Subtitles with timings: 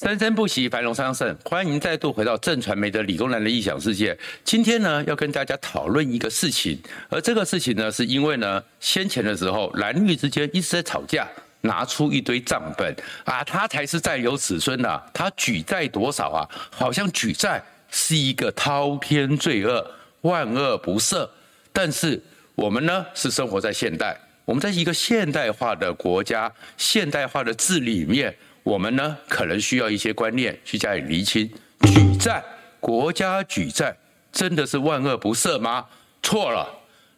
[0.00, 1.36] 生生不息，繁荣昌盛。
[1.44, 4.16] 欢迎再度回到正传媒的理工男的异想世界。
[4.44, 11.26] 今天呢，要跟大家讨论一个事情，而这个事情呢，是因为呢，先前的时候蓝绿之间一直在吵架，
[11.62, 16.48] 拿出一堆账本啊，他才是债有子孙呐、他举债多少啊？
[16.70, 17.60] 好像举债
[17.90, 19.84] 是一个滔天罪恶，
[20.20, 21.28] 万恶不赦。
[21.72, 22.22] 但是
[22.54, 28.32] 我们呢，是生活在现代，我们在一个现代化的国家，现代化的治理里面。
[28.68, 31.50] 我们呢，可能需要一些观念去加以厘清。
[31.80, 32.44] 举债，
[32.78, 33.96] 国家举债，
[34.30, 35.86] 真的是万恶不赦吗？
[36.22, 36.68] 错了。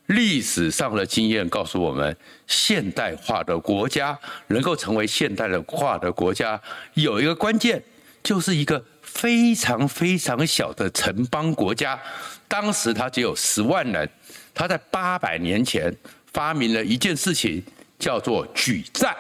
[0.07, 6.61] 历史上的经验告诉我们，现代化的国家能够成为现代化的国家，
[6.95, 7.83] 有一个关键，
[8.23, 12.01] 就是一个非常非常小的城邦国家。
[12.47, 14.09] 当时它只有十万人，
[14.55, 15.93] 它在八百年前
[16.33, 17.61] 发明了一件事情，
[17.99, 19.17] 叫做举债。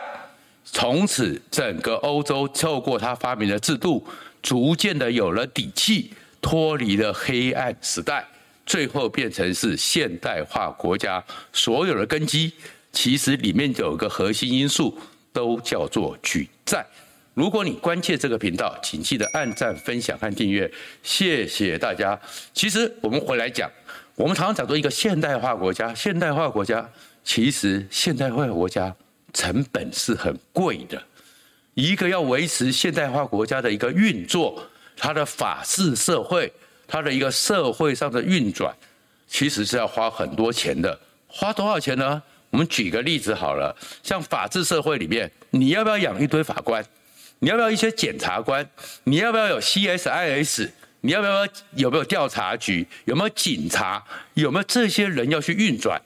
[0.72, 4.06] 从此，整个欧洲透过他发明的制度，
[4.40, 8.24] 逐渐的有了底气，脱离了黑暗时代，
[8.64, 11.22] 最后变成是现代化国家。
[11.52, 12.52] 所有的根基，
[12.92, 14.96] 其实里面有个核心因素，
[15.32, 16.86] 都叫做举债。
[17.34, 20.70] 如果你关切这个频道，请记得按赞、分享和订阅，
[21.02, 22.18] 谢谢大家。
[22.54, 23.68] 其实我们回来讲，
[24.14, 26.88] 我们常常讲做一个现代化国家，现代化国家，
[27.24, 28.94] 其实现代化国家。
[29.32, 31.02] 成本是很贵的，
[31.74, 34.62] 一个要维持现代化国家的一个运作，
[34.96, 36.52] 它的法治社会，
[36.86, 38.74] 它的一个社会上的运转，
[39.26, 40.98] 其实是要花很多钱的。
[41.26, 42.22] 花多少钱呢？
[42.50, 46.84] 我们举个例子好了，像法治社会里面，你要不要养一堆法官？
[47.38, 48.68] 你要不要一些检察官？
[49.04, 50.68] 你要不要有 CSIS？
[51.02, 52.86] 你要不要有没有调查局？
[53.04, 54.04] 有没有警察？
[54.34, 56.02] 有没有这些人要去运转？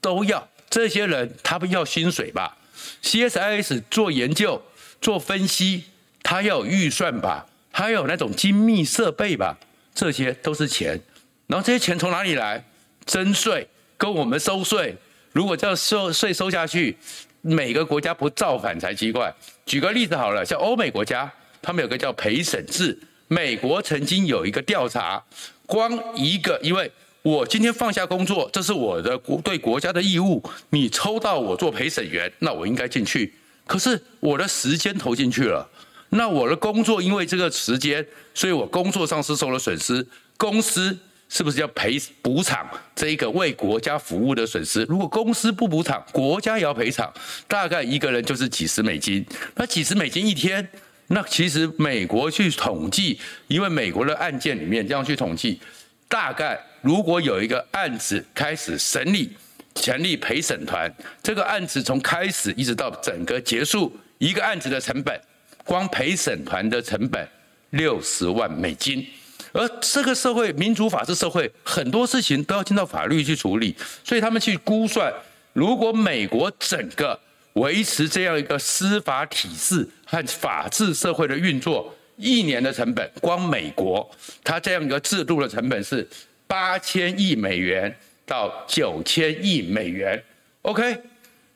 [0.00, 2.56] 都要这些人，他们要薪水吧
[3.02, 4.62] ？CSIS 做研究、
[5.00, 5.84] 做分析，
[6.22, 9.58] 它要有预算吧，它要有那种精密设备吧，
[9.94, 11.00] 这些都是钱。
[11.46, 12.64] 然后这些钱从哪里来？
[13.06, 14.96] 征税，跟我们收税。
[15.32, 16.96] 如果这样收税收下去，
[17.40, 19.34] 每个国家不造反才奇怪。
[19.66, 22.98] 举个例子好了，像欧美国家，他们有个叫陪审制。
[23.28, 25.22] 美国曾经有一个调查，
[25.66, 26.90] 光一个因为。
[27.22, 30.42] 我今天放下工作，这是我的国对国家的义务。
[30.70, 33.34] 你抽到我做陪审员，那我应该进去。
[33.66, 35.68] 可是我的时间投进去了，
[36.08, 40.06] 那我的工作因为这个时间，所以我工作上是受了损失。
[40.38, 40.98] 公司
[41.28, 42.66] 是不是要赔补偿
[42.96, 44.84] 这一个为国家服务的损失？
[44.84, 47.12] 如果公司不补偿，国家也要赔偿。
[47.46, 49.22] 大概一个人就是几十美金。
[49.56, 50.66] 那几十美金一天，
[51.08, 55.60] 那其实美国去统计，因为美国的案件里面这样去统计。
[56.08, 59.36] 大概如果有一个案子开始审理，
[59.74, 60.92] 成立陪审团，
[61.22, 65.20] 这个案子从开始一直到整个结束，一个案子的成本，
[65.64, 67.26] 光陪审团的成本
[67.70, 69.06] 六十万美金。
[69.52, 73.74] 而这个社会民主法治社会，很多事情都要进到法律去处理，
[74.04, 75.12] 所以他们去估算，
[75.52, 77.18] 如果美国整个
[77.54, 81.94] 维持这样一个司法体制和法治社会的运作。
[82.22, 84.06] 一年的成本，光美国
[84.44, 86.06] 它这样一个制度的成本是
[86.50, 87.96] 八千亿美元
[88.26, 90.20] 到九千亿美元。
[90.62, 91.00] OK，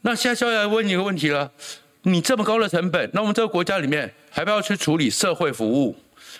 [0.02, 1.50] 那现在就要问你一个问题了：
[2.02, 5.96] 你这么高的成本，那我们这个国家里面还不要去处理社会服务？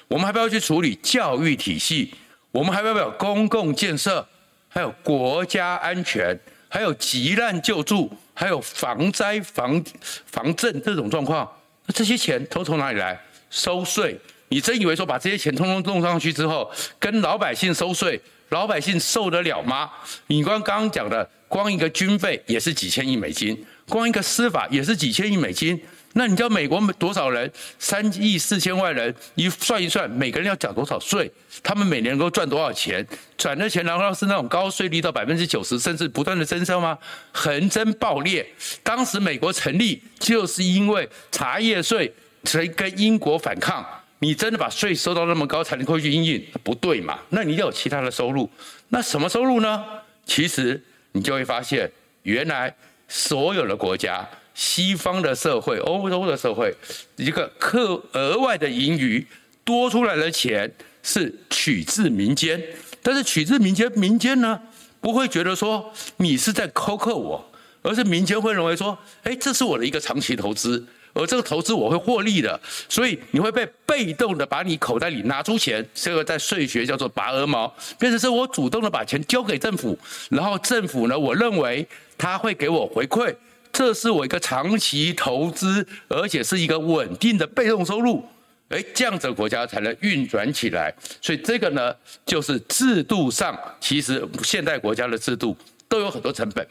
[0.06, 2.15] 我们还不要去处理教育体系？
[2.53, 4.25] 我们还要不要公共建设？
[4.69, 6.38] 还有国家安全？
[6.69, 8.09] 还有急难救助？
[8.34, 9.82] 还有防灾防
[10.26, 11.50] 防震这种状况？
[11.86, 13.21] 那这些钱都从哪里来？
[13.50, 14.16] 收税，
[14.48, 18.21] 你真以为说把这些钱通通弄上去之后，跟老百姓收税，
[18.54, 19.91] 老百姓受得了吗？
[20.28, 25.78] 你刚刚讲的，光一个军费也是几千亿美金，光一个司法也是几千亿美金。
[26.12, 27.50] 那你知道美国多少人？
[27.81, 31.28] 三亿四千万人，你算一算，每个人要缴多少税？
[31.65, 33.04] 他们每年能够赚多少钱？
[33.37, 36.97] 赚的钱难道是那种高税率到百分之九十，甚至不断的增收吗？
[37.32, 38.47] 横征暴敛。
[38.84, 42.15] 当时美国成立就是因为茶叶税。
[42.47, 43.82] 所以跟英国反抗，
[44.25, 47.19] 你真的把税收到那么高才能够去应应，不对嘛？
[47.28, 48.48] 那你要有其他的收入，
[48.89, 49.84] 那什么收入呢？
[50.25, 50.83] 其实
[51.13, 52.75] 你就会发现，原来
[53.07, 56.75] 所有的国家，西方的社会、欧洲的社会，
[57.16, 59.27] 一个课额外的盈余
[59.63, 60.72] 多出来的钱
[61.03, 62.59] 是取自民间，
[63.03, 64.59] 但是取自民间，民间呢
[65.03, 67.53] 不会觉得说你是在苛刻我，
[67.83, 70.87] 而是民间会认为说，哎，这是我的一个长期投资。
[71.15, 79.97] 而这个投资我会获利的，所以你会被被动的把你口袋里拿出钱，这个在税学叫做拔鹅毛，变成是我主动的把钱交给政府，
[80.28, 81.87] 然后政府呢，我认为
[82.19, 83.34] 他会给我回馈，
[83.72, 88.25] 这是我一个长期投资，而且是一个稳定的被动收入。
[88.71, 90.93] 哎，这样子的国家才能运转起来。
[91.21, 91.95] 所以这个呢，
[92.27, 95.57] 就是制度上，其实现代国家的制度
[95.89, 96.67] 都有很多成本，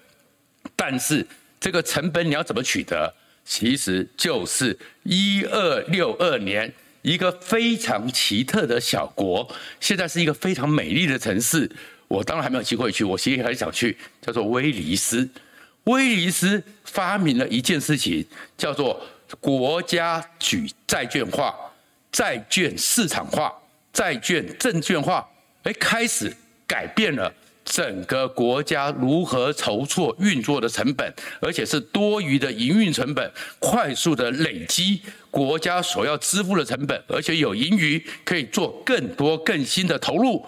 [0.75, 1.25] 但是
[1.61, 3.13] 这个成本你要怎么取得？
[3.45, 11.69] 其实就是一二六二年，一个非常奇特的小国，现在是一个非常美丽的城市。
[12.07, 15.27] 我当然还没有机会去，我其实很想去，叫做威尼斯。
[15.85, 18.25] 威尼斯发明了一件事情，
[18.57, 19.05] 叫做
[19.39, 21.53] 国家举债券化、
[22.11, 23.51] 债券市场化、
[23.91, 25.27] 债券证券化，
[25.63, 26.31] 哎，开始
[26.65, 27.33] 改变了。
[27.65, 35.01] 整个国家如何筹措运作的成本，而且是多余的营运成本，快速的累积
[35.31, 40.45] 国家所要支付的成本，而且有盈余可以做更多更新的投入，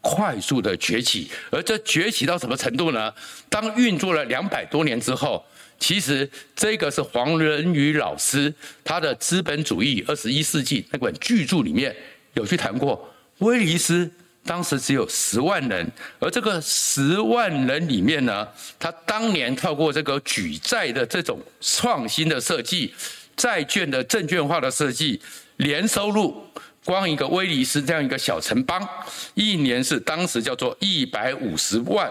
[0.00, 1.30] 快速的崛起。
[1.50, 3.12] 而这崛起到什么程度呢？
[3.48, 5.42] 当运作了两百多年之后，
[5.78, 8.52] 其实这个是黄仁宇老师
[8.84, 11.96] 他的《资本主义二十一世纪》那本巨著里面
[12.34, 14.10] 有去谈过威尼斯。
[14.48, 15.86] 当时只有十万人，
[16.18, 18.48] 而这个十万人里面呢，
[18.78, 22.94] 他当年透过这个举债的这种创新的设计，
[23.36, 25.20] 债券的证券化的设计，
[25.58, 26.42] 年收入
[26.82, 28.88] 光一个威尼斯这样一个小城邦，
[29.34, 32.10] 一年是当时叫做一百五十万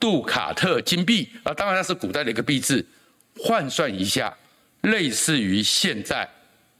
[0.00, 2.84] 杜卡特金币啊，当然那是古代的一个币制，
[3.38, 4.36] 换算一下，
[4.80, 6.28] 类似于现在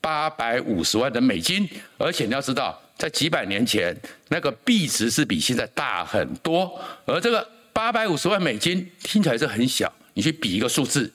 [0.01, 2.83] 八百五十万的美金，而且你要知道。
[2.97, 3.95] 在几百年前，
[4.29, 11.13] 那个币值是比现在大很多，而这个八百五十万美金听起来是很小，你去比一个数字，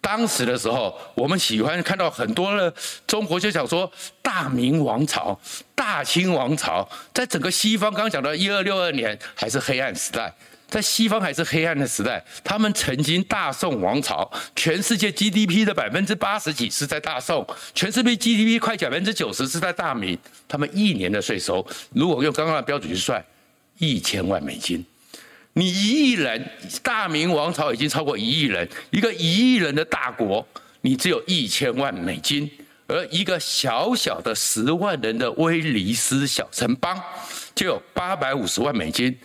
[0.00, 2.72] 当时的时候，我们喜欢看到很多的
[3.06, 3.90] 中国就想说
[4.20, 5.38] 大明王朝、
[5.74, 10.34] 大清王朝，在整个西方刚讲到一二六二年还是黑暗时代。
[10.70, 17.44] 在西方还是黑暗的时代，他们曾经大宋王朝，全世界 GDP 的百分之八十几是在大宋，
[17.74, 20.16] 全世界 GDP 快百分之九十是在大明。
[20.46, 23.22] 他们一年的税收，如果用刚刚的标准去算，
[23.78, 24.84] 一千万美金。
[25.54, 26.48] 你一亿人，
[26.84, 30.46] 大明王朝已经超过一亿人，一个一亿人的大国，
[30.82, 32.48] 你只有一千万美金，
[32.86, 36.96] 而一个小小的十万人的威尼斯小城邦，
[37.56, 39.18] 就有八百五十万美金。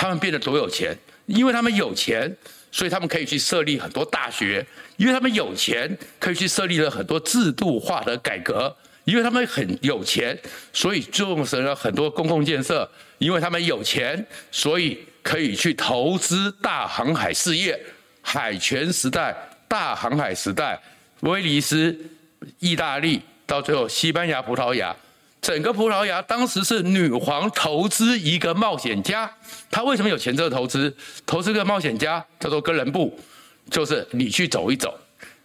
[0.00, 2.34] 他们变得多有钱，因为他们有钱，
[2.72, 4.64] 所以他们可以去设立很多大学；
[4.96, 8.74] 因为他们有钱，可以去设立了很多制度化的改革；
[9.04, 10.34] 因为他们很有钱，
[10.72, 12.82] 所以重视了很多公共建设；
[13.18, 17.78] 因为他们有钱，所以可以去投资大航海事业。
[18.22, 19.36] 海权时代、
[19.68, 20.80] 大航海时代，
[21.20, 21.94] 威尼斯、
[22.58, 24.96] 意大利，到最后西班牙、葡萄牙。
[25.50, 29.28] 整个葡萄牙当时是女皇投资一个冒险家，
[29.68, 30.96] 他为什么有钱这个投资？
[31.26, 33.18] 投资个冒险家叫做哥伦布，
[33.68, 34.96] 就是你去走一走，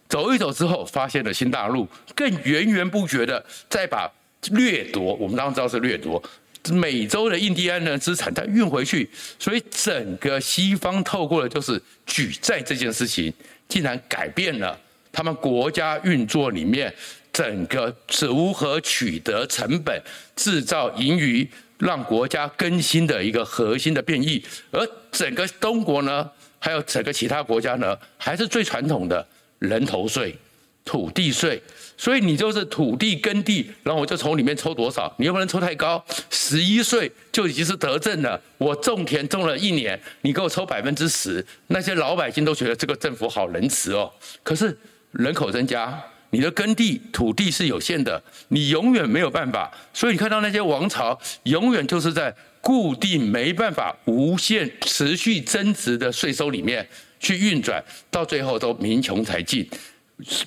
[0.08, 4.08] 走一走之后发现了新大陆，更源源不绝的再把
[4.52, 6.22] 掠夺，我们当然知道是掠夺
[6.70, 9.10] 美洲的印第安人资产再运回去，
[9.40, 13.34] 所以整个西方透过的就是举债这件事情，
[13.68, 14.78] 竟然改变了
[15.10, 16.94] 他们国家运作里面。
[17.36, 20.02] 整个如何取得成本、
[20.34, 21.46] 制造盈余、
[21.76, 29.26] 让国家更新的一个核心的变异，而整个中国呢，还有整个其他国家呢，还是最传统的
[29.58, 30.34] 人头税、
[30.82, 31.62] 土地税。
[31.98, 38.40] 所以你就是土地耕地，然后我就从里面抽多少，你又不能抽太高，十一税就已经是得政了。
[38.56, 44.10] 我种田种了一年，你给我抽百分之十，那些老百姓都觉得这个政府好仁慈哦。
[44.42, 44.74] 可是
[45.10, 46.02] 人口增加。
[46.30, 56.86] 你的耕地土地是有限的，你永远没有办法，所以你看到那些王朝永远就是在固定没办法无限持续增值的税收里面
[57.20, 59.68] 去运转，到最后都民穷财尽。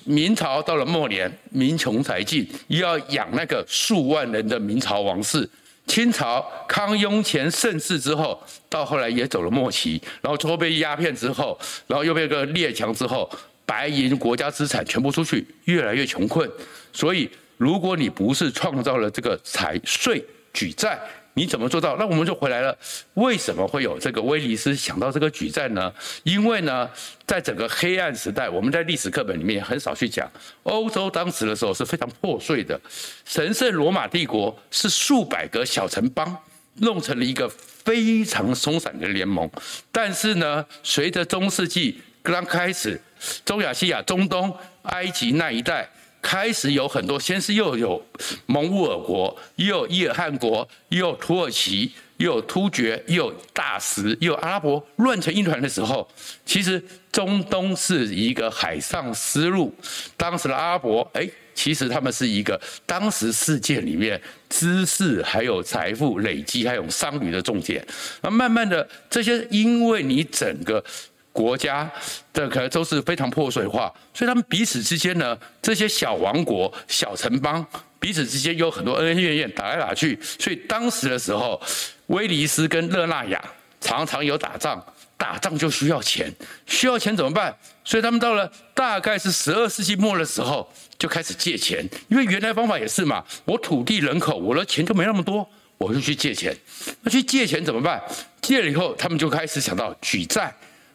[0.04, 5.48] 明朝到了末年，民穷财尽，又要养那个数万人的明朝王室。
[5.86, 13.28] 清朝康雍乾盛世之后，到后来也走了末期，然后最后被鸦片之后，然后又被个列强之后。
[13.70, 16.50] 白银国家资产全部出去，越来越穷困。
[16.92, 20.98] 所以，如果你不是创造了这个财税举债，
[21.34, 21.96] 你怎么做到？
[21.96, 22.76] 那我们就回来了。
[23.14, 25.92] 为什么会有这个威尼斯想到这个举债呢？
[26.24, 26.90] 因为呢，
[27.24, 30.28] 在整个黑暗时代，我们在历史课本里面很少去讲。
[30.64, 32.78] 欧洲当时的时候是非常破碎的，
[33.24, 36.36] 神圣罗马帝国是数百个小城邦
[36.78, 39.48] 弄成了一个非常松散的联盟。
[39.92, 43.00] 但是呢，随着中世纪刚开始。
[43.44, 44.50] 中亚、西亚、中东、
[44.84, 45.86] 埃及那一带
[46.22, 48.02] 开始有很多，先是又有
[48.46, 56.08] 蒙古尔国，又有伊尔汗国，又有土耳其，又有突厥，又有大食，又阿拉伯乱成一团的时候，
[56.46, 59.74] 其实中东是一个海上丝路。
[60.16, 67.86] 当时的阿拉伯，哎，其实他们是一个当时世界里面知识还有财富累积还有商旅的重点。
[68.22, 70.82] 那慢慢的这些，因为你整个
[71.40, 71.90] 国家
[72.34, 77.66] 的可能都是非常破碎化，所以他们彼此之间呢，这些小王国、小城邦
[77.98, 80.18] 彼此之间有很多恩恩怨怨，打来打去。
[80.38, 81.58] 所以当时的时候，
[82.08, 83.42] 威尼斯跟热那亚
[83.80, 84.84] 常常有打仗。
[85.20, 86.32] 打仗就需要钱，
[86.64, 87.54] 需要钱怎么办？
[87.84, 90.66] 所以他们到了大概是十二世纪末的时候，
[90.98, 91.86] 就开始借钱。
[92.08, 96.56] 因为原来方法也是嘛，我土地人口，我的钱就没那么多，我就去借钱。
[97.02, 98.02] 那去借钱怎么办？
[98.40, 100.50] 借了以后，他们就开始想到举债。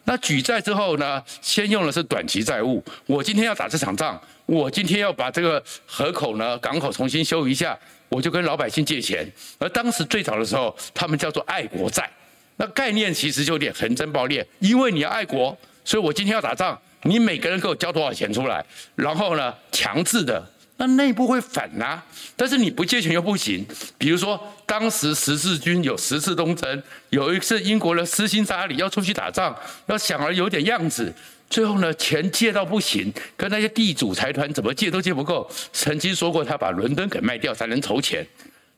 [0.06, 2.82] 那举债之后呢，先用的是短期债务。
[3.06, 7.76] 我今天要打这场仗，我今天要把这个河口呢，港口重新修一下，
[8.08, 9.28] 我就跟老百姓借钱。
[9.58, 12.08] 而当时最早的时候，他们叫做爱国债。
[12.56, 20.42] 那概念其实就有点横征暴敛，因为你要爱国，所以我今天要打仗，你每个人给我交多少钱出来，然后呢，强制的，
[20.78, 22.04] 那内部会反啊，
[22.36, 23.66] 但是你不借钱又不行。
[23.96, 29.56] 比如说，当时十字军有十次东征，有一次英国的斯欣沙里要出去打仗，
[29.86, 31.10] 要想而有点样子，
[31.48, 38.26] 最后呢，钱借到不行，跟那些地主财团怎么借都借不够，曾经说过他把伦敦给卖掉才能筹钱。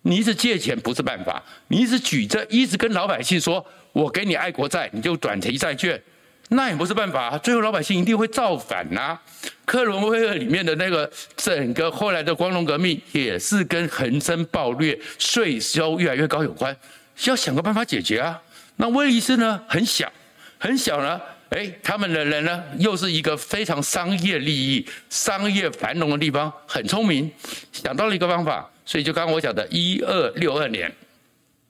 [0.03, 6.01] 你一直借钱不是办法，你一直举着，一直跟老百姓说，我给你爱国债，你就短期债券，
[6.49, 7.37] 那也不是办法。
[7.39, 9.19] 最后老百姓一定会造反呐、
[9.65, 16.75] 克伦威尔里面的那个整个后来的光荣革命，也是跟横征暴掠、税收越来越高有关，
[17.15, 18.41] 需要想个办法解决啊。
[18.77, 20.11] 那威尼斯呢，很小，
[20.59, 27.31] 很小呢，哎，他们的人呢，又是一个非常商业利益、商业繁荣的地方，很聪明，
[27.73, 28.69] 想到了一个方法。
[28.87, 30.91] 所以就刚刚我讲的，一二六二年，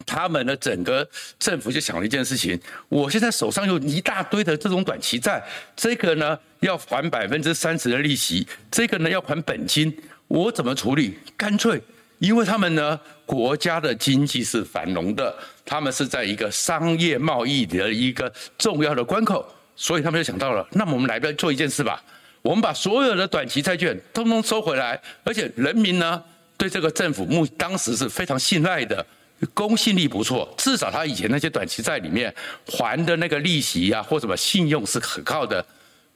[0.08, 1.06] 他们的整个
[1.38, 5.42] 政府就想了一件事情：我现在手上有一大堆的这种短期债，
[5.76, 9.94] 这个呢要还百分之三十的利息，这个呢要还本金，
[10.26, 11.18] 我怎么处理？
[11.36, 11.78] 干脆，
[12.18, 15.36] 因为他们呢国家的经济是繁荣的，
[15.66, 19.46] 他们是在一个商业贸易的一个重要的关口，
[19.76, 22.02] 所以他们就想到了，那么我们来边做一件事吧，
[22.40, 26.22] 我们把所有的短期债券通通收回来，而且人民呢。
[26.58, 29.06] 对这个政府目当时是非常信赖的，
[29.54, 32.34] 公信力不错，至少他以前那些短期债里面
[32.66, 35.64] 还的那个利息啊，或什么信用是可靠的。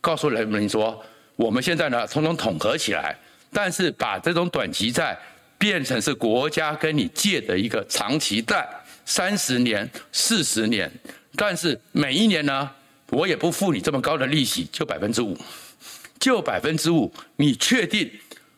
[0.00, 1.00] 告诉人们说，
[1.36, 3.16] 我们现在呢，统统统合起来，
[3.52, 5.16] 但是把这种短期债
[5.56, 8.68] 变成是国家跟你借的一个长期债，
[9.04, 10.90] 三十年、四十年，
[11.36, 12.68] 但是每一年呢，
[13.10, 15.38] 我也不付你这么高的利息，就百分之五，
[16.18, 18.10] 就百分之五，你确定？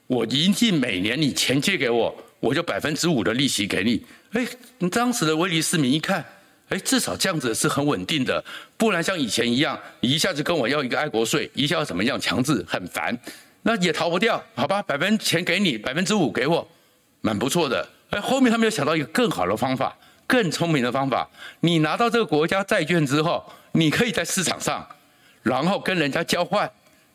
[0.06, 4.04] 我一定每年你钱借给我，我就百分之五的利息给你。
[4.35, 4.47] 哎，
[4.91, 6.25] 当时的威尼斯民一看，
[6.69, 8.45] 哎，至少这样子是很稳定的，
[8.76, 13.17] 不然像以前一样，一下子跟我要一个爱国税，一下要怎么样强制，很烦，
[13.62, 14.83] 那也逃不掉，好吧？
[14.83, 16.69] 百分钱给你，百分之五给我，
[17.21, 17.88] 蛮不错的。
[18.11, 21.29] 哎，后面他们又想到一个更好的方法，更聪明的方法。
[21.61, 24.85] 你拿到这个国家债券之后，你可以在市场上，
[25.43, 26.69] 然后跟人家交换，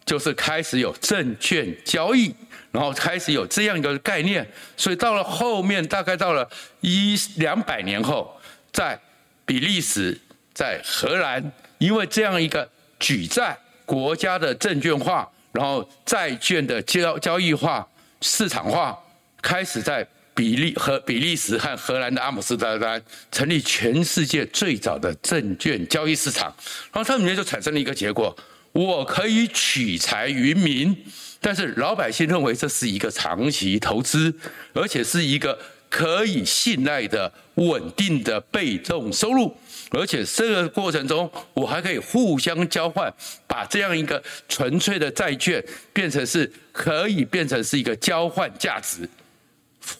[0.09, 2.33] 就是开始有证券交易。
[2.71, 4.47] 然后开始有这样一个概念，
[4.77, 6.47] 所以到了后面，大概到了
[6.81, 8.39] 一两百年后，
[8.71, 8.99] 在
[9.43, 10.15] 比利时、
[10.53, 17.87] 在荷兰，因为这样一个举债国家的证券化，然后债券的交交易化、
[18.21, 18.95] 市场化，
[19.41, 23.01] 开始在比利和比利时和荷兰的阿姆斯特丹
[23.31, 26.55] 成立全世界最早的证券交易市场，
[26.93, 28.37] 然后它里面就产生了一个结果：
[28.71, 30.95] 我可以取财于民。
[31.41, 34.33] 但是老百姓认为这是一个长期投资，
[34.73, 35.57] 而且是一个
[35.89, 39.55] 可以信赖的稳定的被动收入，
[39.91, 43.09] 而且这个过程中我还可以互相交换，
[43.47, 49.09] 把这样一个纯粹的债券变成是可以变成是一个交换价值。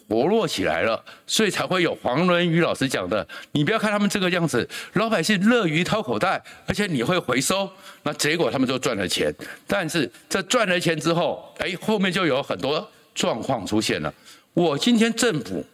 [0.08, 3.28] 活络起来了，所以才会有黄伦宇老师讲的。
[3.52, 7.70] 你不要看他们这个样子，老百姓乐于掏口袋，而且你会回收，
[8.04, 9.34] 那结果他们就赚了钱。
[9.68, 14.14] 但是这赚了钱之后，哎，后面就有很多状况出现了。
[14.54, 15.66] 我今天政府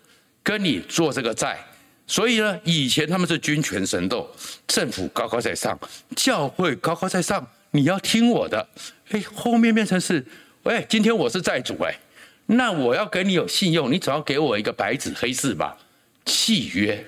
[0.44, 1.58] 跟你做这个债，
[2.06, 4.30] 所以呢，以前他们是君权神斗，
[4.68, 5.80] 政府高高在上，
[6.16, 8.68] 教会高高在上，你要听我的。
[9.10, 10.26] 哎，后面变成是，
[10.64, 11.96] 喂，今天我是债主，哎。
[12.48, 15.78] 那我要给你有信用，你总要给我一个白纸黑字吧？
[16.26, 17.04] 契约。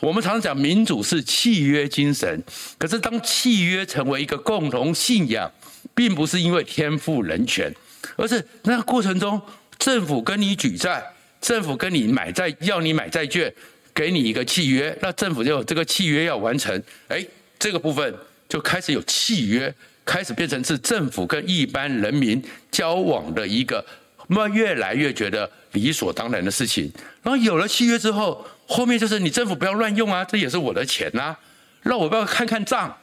[0.00, 2.42] 我们常常讲民主是契约精神，
[2.76, 5.50] 可是当契约成为一个共同信仰，
[5.94, 7.74] 并不是因为天赋人权，
[8.16, 9.40] 而是那个过程中，
[9.78, 11.02] 政府跟你举债，
[11.40, 13.50] 政府跟你买债，要你买债券，
[13.94, 16.82] 给你一个契约，那政府就这个契约要完成。
[17.08, 17.26] 哎，
[17.58, 18.14] 这个部分
[18.46, 23.82] 就开始有契约，开始变成是政府跟一般人民交往的一个。
[24.28, 26.90] 那么越来越觉得理所当然的事情。
[27.22, 31.38] 然后有了契约之后，后面就是你政府不要乱用啊，这也是我的钱呐、啊，
[31.82, 32.96] 让我不要看看账，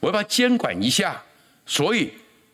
[0.00, 1.22] 我要不要监管一下？
[1.66, 2.12] 所以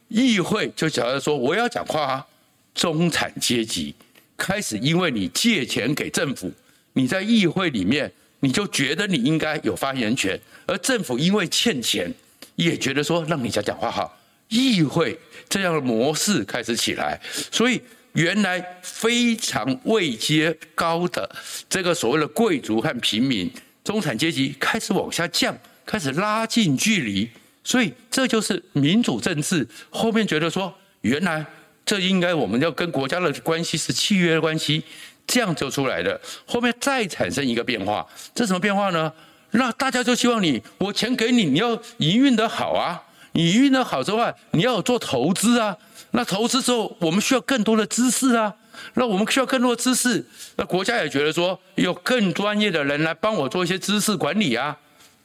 [0.08, 2.26] 议会就假如说我要讲话啊，
[2.74, 3.94] 中产阶级
[4.36, 6.52] 开始因为你借钱给政府，
[6.92, 12.12] 你在议会里面你就觉得你应该有发言权，而政府因为欠钱
[12.56, 14.16] 也觉得说让你讲讲话好。
[14.48, 15.16] 议会
[15.48, 17.20] 这样的模式开始起来，
[17.52, 17.80] 所以
[18.12, 21.30] 原来非常位阶高的
[21.68, 23.50] 这个所谓的贵族和平民、
[23.84, 27.28] 中产阶级开始往下降，开始拉近距离。
[27.62, 29.66] 所以这就是民主政治。
[29.90, 31.44] 后面觉得说，原来
[31.84, 34.82] 这应该我们要跟国家的关系是契约的关系，
[35.26, 36.20] 这样就出来了。
[36.46, 39.12] 后面再产生一个变化，这什么变化呢？
[39.52, 43.02] 那大家就希望你，我钱给你，你要营运得好啊。
[43.32, 45.76] 你运得好之外，你要有做投资啊。
[46.12, 48.54] 那投资之后，我们需要更多的知识啊。
[48.94, 50.24] 那我们需要更多的知识，
[50.56, 54.76] 那国家也觉得说，有更专业的人来帮我做一些知识管理啊。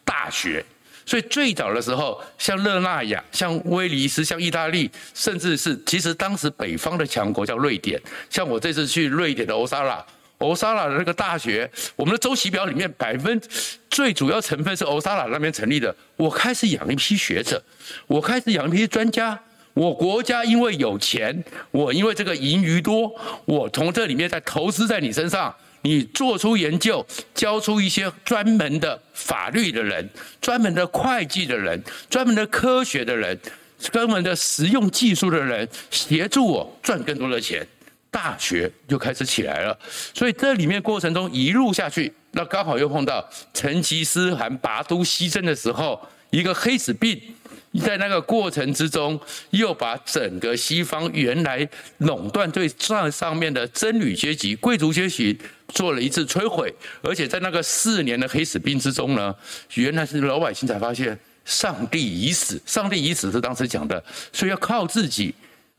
[0.04, 0.64] 大学，
[1.06, 8.00] 所以最早的时候，像热那亚、像威尼斯、像意大利，甚至是其实当时北方的强国叫瑞典。
[8.30, 10.06] 像我这次去瑞典的欧沙拉。
[10.46, 13.42] 欧沙拉的那个大学，我们的周期表里面百分
[13.90, 15.94] 最主要成分是欧沙拉那边成立的。
[16.16, 17.62] 我开始养一批学者，
[18.08, 19.40] 我开始养一批专家。
[19.74, 30.10] 我国家因为有钱，我因为这个盈余多，我从这里面再投资在你身上，你做出研究，教出一些专门的法律的人、
[30.40, 33.38] 专门的会计的人、专门的科学的人、
[33.78, 37.68] 专门的实用技术的人，协助我赚更多的钱。
[38.16, 39.78] 大学就开始起来了，
[40.14, 47.22] 所以这里面过程中一路下去，那刚好又碰到成吉思汗拔都西征的时候，一个黑死病，
[47.84, 49.20] 在那个过程之中，
[49.50, 51.68] 又把整个西方原来
[51.98, 59.36] 垄断对上上面的僧侣阶级、贵族阶级做了一次摧毁，而且在那个四年的黑死病之中呢，
[59.74, 64.02] 原来是老百姓才发现上帝已死，上帝已死是当时讲的，
[64.32, 65.36] 所以要靠自己。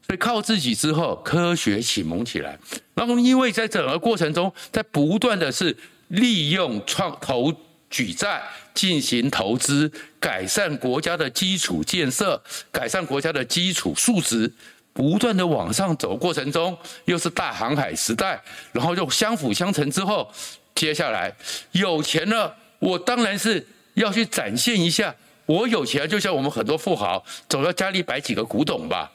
[0.06, 2.56] 所以靠自己之后，科学启蒙起来。
[2.94, 5.76] 然后因为在整个过程中，在不断的是
[6.08, 7.52] 利用创投
[7.90, 8.40] 举债
[8.72, 9.90] 进行投资，
[10.20, 12.40] 改善国家的基础建设，
[12.70, 14.52] 改善国家的基础素质，
[14.92, 18.40] 不断的往上走过程中，又是大航海时代，
[18.70, 20.30] 然后又相辅相成之后，
[20.74, 21.34] 接下来
[21.72, 25.12] 有钱了，我当然是要去展现一下
[25.46, 29.10] 我有钱，就像我们很多富豪，总要家里摆几个古董吧。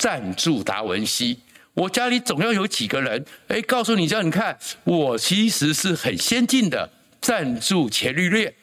[0.00, 1.38] 赞助达文西，
[1.74, 6.88] 我家里总要有几个人，哎，告诉你叫，你看我其实是很先进的。
[7.20, 8.54] 赞助伽利略，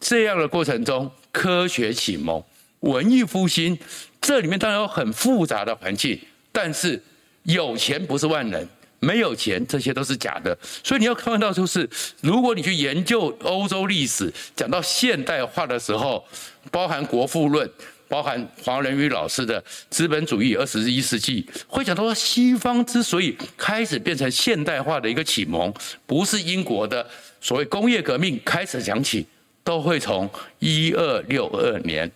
[0.00, 2.42] 这样的过程中，科学启蒙、
[2.80, 3.78] 文艺复兴，
[4.22, 6.18] 这里面当然有很复杂的环境，
[6.50, 7.02] 但是
[7.42, 8.66] 有钱不是万能，
[9.00, 10.56] 没有钱这些都是假的。
[10.82, 11.86] 所以你要看到，就是
[12.22, 16.24] 如果你去研究欧洲历史，讲到现代化的时候，
[16.70, 17.68] 包含《国富论》。
[18.08, 25.72] 包含黄仁宇老师的《资本主义二十一世纪》，会讲到，西方之所以开始变成现代化的一个启蒙，
[26.06, 27.06] 不是英国的
[27.40, 29.26] 所谓工业革命开始讲起，
[29.64, 32.10] 都会从一二六二年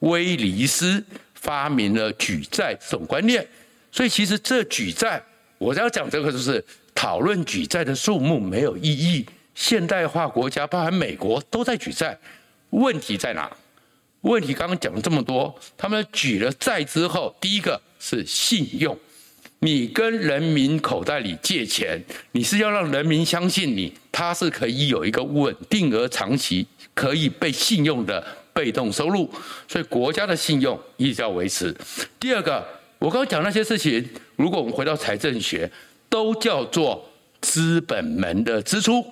[0.00, 1.02] 威尼斯
[1.34, 3.46] 发明了举债这种观念。
[3.92, 5.22] 所以，其实这举债，
[5.58, 6.62] 我要讲这个就是
[6.94, 9.24] 讨论举债的数目没有意义。
[9.54, 12.18] 现代化国家，包含美国，都在举债，
[12.70, 13.50] 问题在哪？
[14.22, 18.96] 问题刚刚讲了这么多，他们举了债之后，第一个是信用，
[19.60, 22.02] 你跟人民口袋里借钱，
[22.32, 29.30] 你是要让人民相信你，他是可以有一个稳定而长期可以被信用的被动收入，
[29.68, 31.72] 所以国家的信用一直要维持。
[32.18, 32.66] 第二个，
[32.98, 35.70] 我刚刚讲那些事情，如果我们回到财政学，
[36.08, 37.08] 都叫做
[37.40, 39.04] 资本门的支出。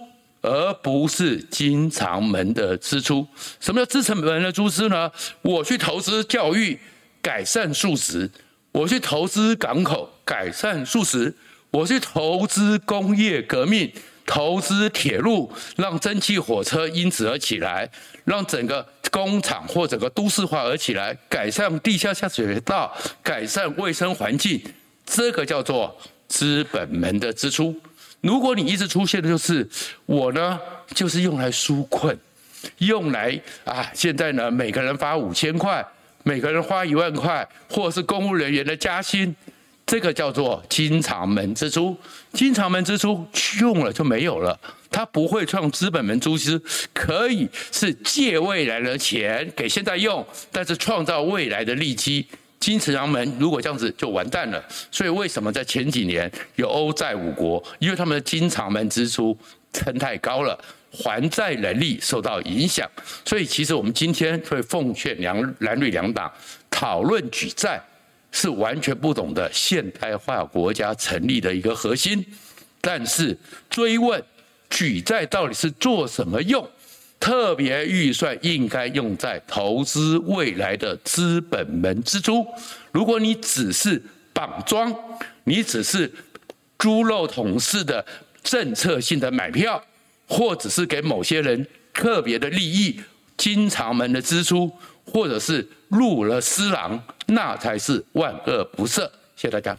[0.44, 3.26] 而不是经常门的支出。
[3.58, 5.10] 什么叫资本门的支出呢？
[5.40, 6.78] 我去投资教育，
[7.22, 8.28] 改善素质；
[8.70, 11.32] 我去投资港口，改善素质；
[11.70, 13.90] 我去投资工业革命，
[14.26, 17.90] 投资铁路，让蒸汽火车因此而起来，
[18.26, 24.62] 让整个工厂或整个都市化而起来，改善地下下水道，改善卫生环境。
[25.06, 25.96] 这个叫做
[26.28, 27.74] 资本门的支出。
[28.24, 29.68] 如果你一直出现的就是
[30.06, 30.58] 我呢，
[30.94, 32.18] 就是用来纾困，
[32.78, 35.84] 用来啊，现在呢，每个人发五千块，
[36.22, 39.36] 每个人花一万块，或者是公务人员的加薪，
[39.84, 41.94] 这个叫做经常门支出。
[42.32, 43.26] 经常门支出
[43.60, 44.58] 用了就没有了，
[44.90, 46.58] 它不会创资本门支出，
[46.94, 52.26] 可以是借未来的钱给现在用，但是创造未来的利基。
[52.64, 54.64] 金池阳门如果这样子就完蛋了。
[54.90, 57.62] 所以为什么在前几年有欧债五国？
[57.78, 59.36] 因为他们的经常门支出
[59.70, 60.58] 撑太高了，
[60.90, 62.90] 还债能力受到影响。
[63.22, 66.32] 所以其实我们今天会奉劝两蓝绿两党
[66.70, 67.78] 讨论举债，
[68.32, 72.24] 是完全不懂的现代化国家成立的一个核心。
[72.80, 73.36] 但是
[73.68, 74.24] 追问
[74.70, 76.66] 举债到底是做什么用？
[77.24, 82.46] 特别预算应该用在投资未来的资本门支出。
[82.92, 84.02] 如果你只是
[84.34, 84.94] 绑桩，
[85.44, 86.12] 你只是
[86.76, 88.04] 猪肉桶式的
[88.42, 89.82] 政策性的买票，
[90.28, 93.00] 或者是给某些人特别的利益，
[93.38, 94.70] 经常门的支出，
[95.06, 99.00] 或者是入了私囊，那才是万恶不赦。
[99.34, 99.74] 谢谢大家。